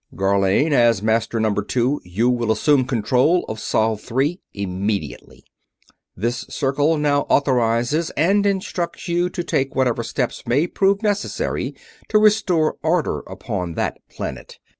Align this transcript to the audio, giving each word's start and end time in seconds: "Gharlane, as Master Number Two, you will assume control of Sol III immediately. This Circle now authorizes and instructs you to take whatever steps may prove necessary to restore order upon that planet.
"Gharlane, 0.15 0.71
as 0.73 1.03
Master 1.03 1.39
Number 1.39 1.61
Two, 1.63 2.01
you 2.03 2.27
will 2.27 2.51
assume 2.51 2.85
control 2.85 3.45
of 3.47 3.59
Sol 3.59 3.99
III 4.01 4.41
immediately. 4.51 5.43
This 6.17 6.37
Circle 6.49 6.97
now 6.97 7.27
authorizes 7.29 8.09
and 8.17 8.43
instructs 8.47 9.07
you 9.07 9.29
to 9.29 9.43
take 9.43 9.75
whatever 9.75 10.01
steps 10.01 10.47
may 10.47 10.65
prove 10.65 11.03
necessary 11.03 11.75
to 12.09 12.17
restore 12.17 12.77
order 12.81 13.19
upon 13.27 13.75
that 13.75 13.99
planet. 14.09 14.57